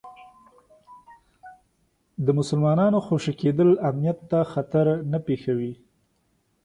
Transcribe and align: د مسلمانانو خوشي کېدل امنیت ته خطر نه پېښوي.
د 2.25 2.27
مسلمانانو 2.39 2.97
خوشي 3.07 3.33
کېدل 3.41 3.69
امنیت 3.89 4.17
ته 4.31 4.39
خطر 4.53 4.85
نه 5.11 5.19
پېښوي. 5.27 5.73